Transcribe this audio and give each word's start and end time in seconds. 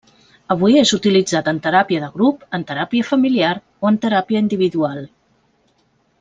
Avui 0.53 0.77
és 0.83 0.93
utilitzat 0.97 1.49
en 1.51 1.59
teràpia 1.67 2.03
de 2.05 2.09
grup, 2.15 2.47
en 2.59 2.65
teràpia 2.71 3.09
familiar 3.11 3.53
o 3.85 3.93
en 3.93 4.01
teràpia 4.07 4.43
individual. 4.47 5.07